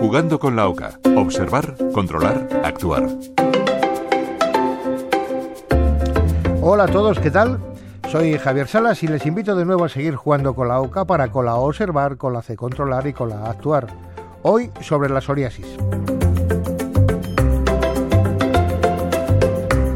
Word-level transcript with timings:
Jugando 0.00 0.38
con 0.38 0.54
la 0.54 0.68
OCA. 0.68 1.00
Observar, 1.16 1.76
controlar, 1.92 2.48
actuar. 2.64 3.08
Hola 6.62 6.84
a 6.84 6.86
todos, 6.86 7.18
¿qué 7.18 7.32
tal? 7.32 7.58
Soy 8.08 8.38
Javier 8.38 8.68
Salas 8.68 9.02
y 9.02 9.08
les 9.08 9.26
invito 9.26 9.56
de 9.56 9.64
nuevo 9.64 9.84
a 9.84 9.88
seguir 9.88 10.14
jugando 10.14 10.54
con 10.54 10.68
la 10.68 10.80
OCA 10.80 11.04
para 11.04 11.32
con 11.32 11.44
la 11.44 11.56
observar, 11.56 12.16
con 12.16 12.32
la 12.32 12.42
C 12.42 12.56
controlar 12.56 13.08
y 13.08 13.12
con 13.12 13.30
la 13.30 13.50
actuar. 13.50 13.88
Hoy 14.42 14.70
sobre 14.80 15.10
la 15.10 15.20
psoriasis. 15.20 15.66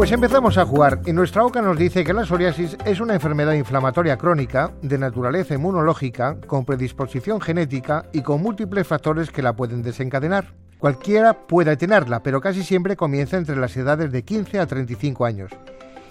Pues 0.00 0.12
empezamos 0.12 0.56
a 0.56 0.64
jugar 0.64 1.02
y 1.04 1.12
nuestra 1.12 1.44
OCA 1.44 1.60
nos 1.60 1.76
dice 1.76 2.04
que 2.04 2.14
la 2.14 2.24
psoriasis 2.24 2.74
es 2.86 3.00
una 3.00 3.12
enfermedad 3.12 3.52
inflamatoria 3.52 4.16
crónica 4.16 4.72
de 4.80 4.96
naturaleza 4.96 5.52
inmunológica 5.52 6.38
con 6.46 6.64
predisposición 6.64 7.38
genética 7.38 8.06
y 8.10 8.22
con 8.22 8.40
múltiples 8.40 8.86
factores 8.86 9.30
que 9.30 9.42
la 9.42 9.54
pueden 9.54 9.82
desencadenar. 9.82 10.54
Cualquiera 10.78 11.46
puede 11.46 11.76
tenerla, 11.76 12.22
pero 12.22 12.40
casi 12.40 12.62
siempre 12.62 12.96
comienza 12.96 13.36
entre 13.36 13.56
las 13.56 13.76
edades 13.76 14.10
de 14.10 14.22
15 14.22 14.60
a 14.60 14.66
35 14.66 15.26
años. 15.26 15.52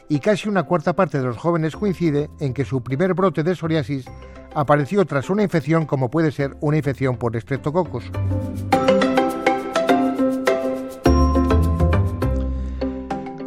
Y 0.08 0.20
casi 0.20 0.48
una 0.48 0.62
cuarta 0.62 0.94
parte 0.94 1.18
de 1.18 1.26
los 1.26 1.38
jóvenes 1.38 1.76
coincide 1.76 2.30
en 2.40 2.54
que 2.54 2.66
su 2.66 2.84
primer 2.84 3.16
brote 3.16 3.42
de 3.42 3.56
psoriasis 3.56 4.06
apareció 4.54 5.04
tras 5.06 5.32
una 5.32 5.42
infección 5.42 5.88
como 5.88 6.12
puede 6.12 6.32
ser 6.32 6.56
una 6.62 6.78
infección 6.78 7.18
por 7.18 7.36
estreptococos. 7.36 8.04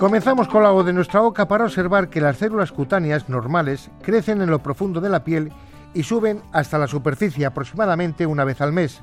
Comenzamos 0.02 0.48
con 0.48 0.64
la 0.64 0.70
voz 0.70 0.84
de 0.84 0.92
nuestra 0.92 1.20
boca 1.20 1.46
para 1.46 1.62
observar 1.62 2.08
que 2.08 2.20
las 2.20 2.38
células 2.38 2.72
cutáneas 2.72 3.28
normales 3.28 3.88
crecen 4.02 4.42
en 4.42 4.50
lo 4.50 4.60
profundo 4.60 5.00
de 5.00 5.08
la 5.08 5.22
piel 5.22 5.52
y 5.94 6.02
suben 6.02 6.42
hasta 6.50 6.76
la 6.76 6.88
superficie 6.88 7.46
aproximadamente 7.46 8.26
una 8.26 8.42
vez 8.42 8.60
al 8.60 8.72
mes. 8.72 9.00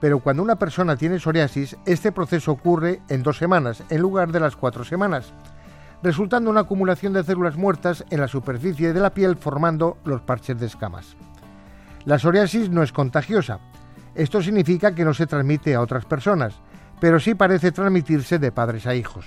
Pero 0.00 0.20
cuando 0.20 0.42
una 0.42 0.56
persona 0.56 0.96
tiene 0.96 1.20
psoriasis, 1.20 1.76
este 1.84 2.12
proceso 2.12 2.50
ocurre 2.50 3.02
en 3.10 3.22
dos 3.22 3.36
semanas 3.36 3.82
en 3.90 4.00
lugar 4.00 4.32
de 4.32 4.40
las 4.40 4.56
cuatro 4.56 4.84
semanas, 4.84 5.34
resultando 6.02 6.48
una 6.48 6.60
acumulación 6.60 7.12
de 7.12 7.24
células 7.24 7.58
muertas 7.58 8.06
en 8.08 8.18
la 8.18 8.26
superficie 8.26 8.94
de 8.94 9.00
la 9.00 9.12
piel 9.12 9.36
formando 9.36 9.98
los 10.06 10.22
parches 10.22 10.58
de 10.58 10.64
escamas. 10.64 11.14
La 12.06 12.18
psoriasis 12.18 12.70
no 12.70 12.82
es 12.82 12.90
contagiosa. 12.90 13.58
Esto 14.14 14.40
significa 14.40 14.94
que 14.94 15.04
no 15.04 15.12
se 15.12 15.26
transmite 15.26 15.74
a 15.74 15.82
otras 15.82 16.06
personas, 16.06 16.54
pero 17.02 17.20
sí 17.20 17.34
parece 17.34 17.70
transmitirse 17.70 18.38
de 18.38 18.50
padres 18.50 18.86
a 18.86 18.94
hijos. 18.94 19.26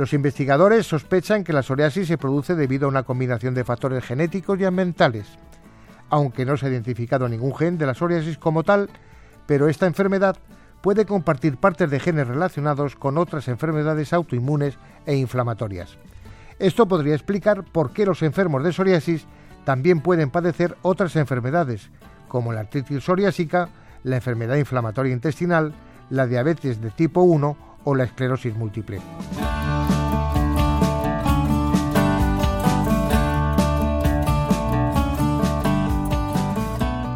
Los 0.00 0.14
investigadores 0.14 0.86
sospechan 0.86 1.44
que 1.44 1.52
la 1.52 1.62
psoriasis 1.62 2.08
se 2.08 2.16
produce 2.16 2.54
debido 2.54 2.86
a 2.86 2.88
una 2.88 3.02
combinación 3.02 3.52
de 3.52 3.64
factores 3.64 4.02
genéticos 4.02 4.58
y 4.58 4.64
ambientales. 4.64 5.26
Aunque 6.08 6.46
no 6.46 6.56
se 6.56 6.64
ha 6.64 6.70
identificado 6.70 7.28
ningún 7.28 7.54
gen 7.54 7.76
de 7.76 7.84
la 7.84 7.92
psoriasis 7.92 8.38
como 8.38 8.62
tal, 8.62 8.88
pero 9.44 9.68
esta 9.68 9.86
enfermedad 9.86 10.38
puede 10.80 11.04
compartir 11.04 11.58
partes 11.58 11.90
de 11.90 12.00
genes 12.00 12.28
relacionados 12.28 12.96
con 12.96 13.18
otras 13.18 13.46
enfermedades 13.48 14.14
autoinmunes 14.14 14.78
e 15.04 15.16
inflamatorias. 15.16 15.98
Esto 16.58 16.88
podría 16.88 17.14
explicar 17.14 17.62
por 17.62 17.92
qué 17.92 18.06
los 18.06 18.22
enfermos 18.22 18.64
de 18.64 18.72
psoriasis 18.72 19.26
también 19.66 20.00
pueden 20.00 20.30
padecer 20.30 20.78
otras 20.80 21.14
enfermedades, 21.16 21.90
como 22.26 22.54
la 22.54 22.60
artritis 22.60 23.04
psoriásica, 23.04 23.68
la 24.02 24.16
enfermedad 24.16 24.56
inflamatoria 24.56 25.12
intestinal, 25.12 25.74
la 26.08 26.26
diabetes 26.26 26.80
de 26.80 26.90
tipo 26.90 27.20
1 27.20 27.56
o 27.84 27.94
la 27.94 28.04
esclerosis 28.04 28.56
múltiple. 28.56 28.98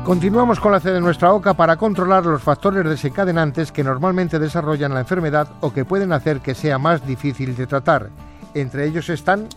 Continuamos 0.05 0.61
con 0.61 0.71
la 0.71 0.81
C 0.81 0.93
de 0.93 1.01
nuestra 1.01 1.33
OCA 1.33 1.55
para 1.55 1.77
controlar 1.79 2.27
los 2.27 2.43
factores 2.43 2.85
desencadenantes 2.85 3.73
que 3.73 3.83
normalmente 3.83 4.39
desarrollan 4.39 4.93
la 4.93 5.01
enfermedad 5.01 5.49
o 5.63 5.73
que 5.73 5.87
pueden 5.87 6.13
hacer 6.13 6.41
que 6.41 6.55
sea 6.55 6.77
más 6.77 7.07
difícil 7.07 7.57
de 7.57 7.67
tratar. 7.67 8.11
Entre 8.53 8.87
ellos 8.87 9.09
están 9.09 9.49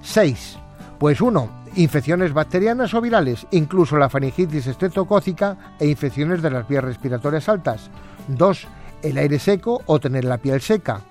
6. 0.00 0.58
Pues 0.98 1.20
1. 1.20 1.50
Infecciones 1.76 2.32
bacterianas 2.32 2.94
o 2.94 3.02
virales, 3.02 3.46
incluso 3.50 3.98
la 3.98 4.08
faringitis 4.08 4.66
estreptocócica 4.66 5.74
e 5.78 5.86
infecciones 5.86 6.40
de 6.40 6.50
las 6.50 6.66
vías 6.66 6.84
respiratorias 6.84 7.50
altas. 7.50 7.90
2. 8.28 8.66
El 9.02 9.18
aire 9.18 9.38
seco 9.38 9.82
o 9.84 10.00
tener 10.00 10.24
la 10.24 10.38
piel 10.38 10.62
seca. 10.62 11.02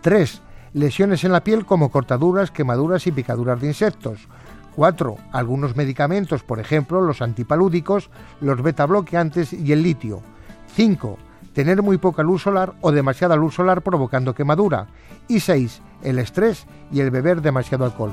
3. 0.00 0.42
Lesiones 0.74 1.24
en 1.24 1.32
la 1.32 1.42
piel 1.42 1.64
como 1.66 1.90
cortaduras, 1.90 2.52
quemaduras 2.52 3.08
y 3.08 3.12
picaduras 3.12 3.60
de 3.60 3.66
insectos. 3.66 4.28
4. 4.74 5.16
Algunos 5.32 5.76
medicamentos, 5.76 6.42
por 6.42 6.60
ejemplo, 6.60 7.00
los 7.00 7.22
antipalúdicos, 7.22 8.10
los 8.40 8.62
beta 8.62 8.86
bloqueantes 8.86 9.52
y 9.52 9.72
el 9.72 9.82
litio. 9.82 10.20
5. 10.74 11.18
Tener 11.52 11.82
muy 11.82 11.98
poca 11.98 12.22
luz 12.22 12.42
solar 12.42 12.74
o 12.80 12.92
demasiada 12.92 13.36
luz 13.36 13.54
solar 13.54 13.82
provocando 13.82 14.34
quemadura. 14.34 14.88
Y 15.28 15.40
6. 15.40 15.80
El 16.02 16.18
estrés 16.18 16.66
y 16.92 17.00
el 17.00 17.10
beber 17.10 17.40
demasiado 17.40 17.84
alcohol. 17.84 18.12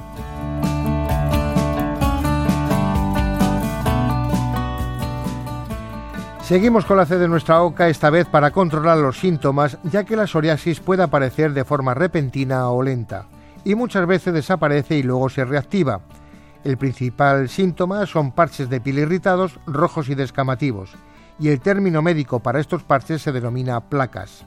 Seguimos 6.52 6.84
con 6.84 6.98
la 6.98 7.06
C 7.06 7.18
de 7.18 7.30
nuestra 7.30 7.64
OCA, 7.64 7.88
esta 7.88 8.10
vez 8.10 8.28
para 8.28 8.52
controlar 8.52 8.98
los 8.98 9.18
síntomas, 9.18 9.78
ya 9.84 10.04
que 10.04 10.18
la 10.18 10.28
psoriasis 10.28 10.82
puede 10.82 11.02
aparecer 11.02 11.54
de 11.54 11.64
forma 11.64 11.94
repentina 11.94 12.70
o 12.70 12.84
lenta, 12.84 13.28
y 13.64 13.74
muchas 13.74 14.06
veces 14.06 14.34
desaparece 14.34 14.98
y 14.98 15.04
luego 15.04 15.30
se 15.30 15.46
reactiva. 15.46 16.02
El 16.64 16.78
principal 16.78 17.50
síntoma 17.50 18.06
son 18.06 18.32
parches 18.32 18.70
de 18.70 18.80
piel 18.80 19.00
irritados, 19.00 19.60
rojos 19.66 20.10
y 20.10 20.16
descamativos, 20.16 20.92
y 21.40 21.50
el 21.50 21.60
término 21.60 22.04
médico 22.04 22.40
para 22.40 22.60
estos 22.60 22.84
parches 22.84 23.24
se 23.24 23.32
denomina 23.32 23.90
placas. 23.90 24.46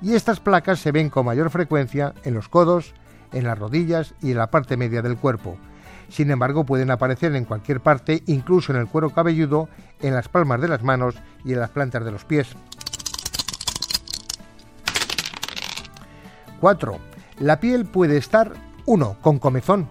Y 0.00 0.14
estas 0.14 0.40
placas 0.40 0.78
se 0.78 0.90
ven 0.90 1.10
con 1.10 1.26
mayor 1.26 1.50
frecuencia 1.50 2.14
en 2.24 2.32
los 2.32 2.48
codos, 2.48 2.94
en 3.32 3.44
las 3.44 3.58
rodillas 3.58 4.14
y 4.22 4.30
en 4.30 4.38
la 4.38 4.50
parte 4.50 4.78
media 4.78 5.02
del 5.02 5.18
cuerpo. 5.18 5.58
Sin 6.08 6.30
embargo, 6.30 6.64
pueden 6.64 6.90
aparecer 6.90 7.36
en 7.36 7.44
cualquier 7.44 7.80
parte, 7.80 8.22
incluso 8.26 8.72
en 8.72 8.78
el 8.78 8.88
cuero 8.88 9.10
cabelludo, 9.10 9.68
en 10.00 10.14
las 10.14 10.28
palmas 10.28 10.62
de 10.62 10.68
las 10.68 10.82
manos 10.82 11.16
y 11.44 11.52
en 11.52 11.60
las 11.60 11.70
plantas 11.70 12.04
de 12.04 12.10
los 12.10 12.24
pies. 12.24 12.48
4. 16.58 16.98
La 17.38 17.60
piel 17.60 17.84
puede 17.84 18.16
estar 18.16 18.52
1. 18.86 19.16
con 19.20 19.38
comezón, 19.38 19.88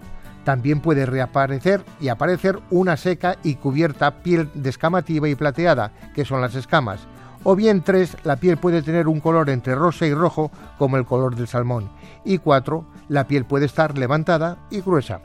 también 0.50 0.80
puede 0.82 1.06
reaparecer 1.06 1.86
y 2.02 2.08
aparecer 2.08 2.60
una 2.72 2.98
seca 2.98 3.38
y 3.44 3.54
cubierta 3.54 4.24
piel 4.24 4.50
descamativa 4.56 5.30
y 5.30 5.36
plateada, 5.36 5.92
que 6.16 6.26
son 6.26 6.42
las 6.42 6.56
escamas. 6.56 7.02
O 7.44 7.56
bien 7.56 7.84
tres, 7.84 8.18
la 8.24 8.38
piel 8.38 8.58
puede 8.58 8.82
tener 8.82 9.08
un 9.08 9.20
color 9.20 9.52
entre 9.52 9.76
rosa 9.76 10.08
y 10.08 10.14
rojo, 10.16 10.50
como 10.80 10.98
el 10.98 11.06
color 11.06 11.36
del 11.36 11.48
salmón. 11.48 11.92
Y 12.26 12.40
cuatro, 12.40 12.86
la 13.10 13.28
piel 13.28 13.46
puede 13.46 13.68
estar 13.68 13.96
levantada 13.96 14.58
y 14.72 14.82
gruesa. 14.82 15.22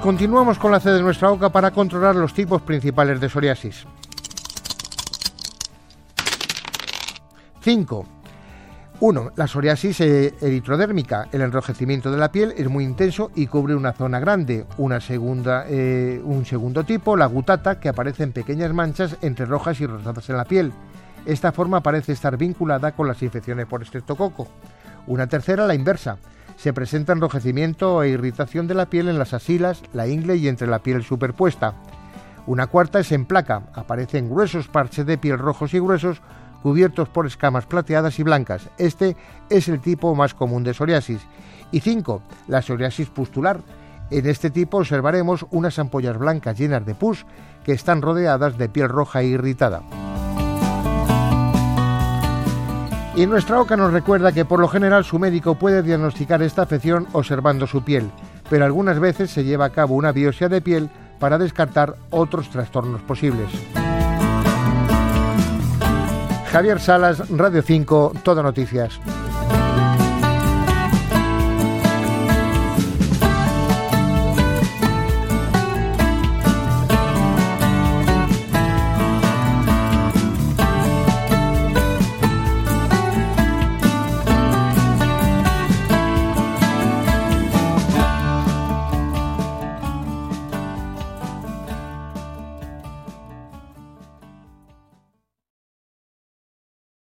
Continuamos 0.00 0.60
con 0.60 0.70
la 0.70 0.78
C 0.78 0.90
de 0.90 1.02
nuestra 1.02 1.30
boca 1.30 1.50
para 1.50 1.72
controlar 1.72 2.14
los 2.14 2.32
tipos 2.32 2.62
principales 2.62 3.20
de 3.20 3.28
psoriasis. 3.28 3.84
5. 7.62 8.21
1. 9.02 9.32
La 9.34 9.48
psoriasis 9.48 10.00
eh, 10.00 10.32
eritrodérmica. 10.40 11.26
El 11.32 11.42
enrojecimiento 11.42 12.12
de 12.12 12.18
la 12.18 12.30
piel 12.30 12.54
es 12.56 12.68
muy 12.68 12.84
intenso 12.84 13.32
y 13.34 13.48
cubre 13.48 13.74
una 13.74 13.92
zona 13.94 14.20
grande. 14.20 14.64
Una 14.78 15.00
segunda, 15.00 15.64
eh, 15.68 16.20
un 16.22 16.46
segundo 16.46 16.84
tipo, 16.84 17.16
la 17.16 17.26
gutata, 17.26 17.80
que 17.80 17.88
aparece 17.88 18.22
en 18.22 18.30
pequeñas 18.30 18.72
manchas 18.72 19.16
entre 19.20 19.44
rojas 19.44 19.80
y 19.80 19.86
rosadas 19.86 20.30
en 20.30 20.36
la 20.36 20.44
piel. 20.44 20.72
Esta 21.26 21.50
forma 21.50 21.82
parece 21.82 22.12
estar 22.12 22.36
vinculada 22.36 22.92
con 22.92 23.08
las 23.08 23.20
infecciones 23.24 23.66
por 23.66 23.82
estreptococo. 23.82 24.46
Una 25.08 25.26
tercera, 25.26 25.66
la 25.66 25.74
inversa. 25.74 26.18
Se 26.56 26.72
presenta 26.72 27.12
enrojecimiento 27.12 28.04
e 28.04 28.10
irritación 28.10 28.68
de 28.68 28.74
la 28.74 28.86
piel 28.86 29.08
en 29.08 29.18
las 29.18 29.34
asilas, 29.34 29.82
la 29.92 30.06
ingle 30.06 30.36
y 30.36 30.46
entre 30.46 30.68
la 30.68 30.78
piel 30.78 31.02
superpuesta. 31.02 31.74
Una 32.46 32.68
cuarta 32.68 33.00
es 33.00 33.10
en 33.10 33.24
placa. 33.24 33.64
Aparecen 33.74 34.30
gruesos 34.30 34.68
parches 34.68 35.06
de 35.06 35.18
piel 35.18 35.38
rojos 35.38 35.74
y 35.74 35.80
gruesos 35.80 36.22
cubiertos 36.62 37.08
por 37.08 37.26
escamas 37.26 37.66
plateadas 37.66 38.18
y 38.18 38.22
blancas. 38.22 38.70
Este 38.78 39.16
es 39.50 39.68
el 39.68 39.80
tipo 39.80 40.14
más 40.14 40.32
común 40.32 40.64
de 40.64 40.72
psoriasis. 40.72 41.20
Y 41.72 41.80
5. 41.80 42.22
La 42.48 42.62
psoriasis 42.62 43.08
pustular. 43.10 43.60
En 44.10 44.26
este 44.26 44.50
tipo 44.50 44.78
observaremos 44.78 45.46
unas 45.50 45.78
ampollas 45.78 46.18
blancas 46.18 46.58
llenas 46.58 46.86
de 46.86 46.94
pus 46.94 47.26
que 47.64 47.72
están 47.72 48.02
rodeadas 48.02 48.58
de 48.58 48.68
piel 48.68 48.88
roja 48.88 49.22
e 49.22 49.26
irritada. 49.26 49.82
Y 53.14 53.26
nuestra 53.26 53.60
OCA 53.60 53.76
nos 53.76 53.92
recuerda 53.92 54.32
que 54.32 54.46
por 54.46 54.58
lo 54.58 54.68
general 54.68 55.04
su 55.04 55.18
médico 55.18 55.54
puede 55.54 55.82
diagnosticar 55.82 56.42
esta 56.42 56.62
afección 56.62 57.06
observando 57.12 57.66
su 57.66 57.84
piel, 57.84 58.10
pero 58.48 58.64
algunas 58.64 58.98
veces 58.98 59.30
se 59.30 59.44
lleva 59.44 59.66
a 59.66 59.70
cabo 59.70 59.94
una 59.94 60.12
biopsia 60.12 60.48
de 60.48 60.62
piel 60.62 60.88
para 61.18 61.36
descartar 61.36 61.96
otros 62.10 62.48
trastornos 62.48 63.02
posibles. 63.02 63.50
Javier 66.52 66.78
Salas, 66.80 67.30
Radio 67.30 67.62
5, 67.62 68.12
Todo 68.22 68.42
Noticias. 68.42 69.00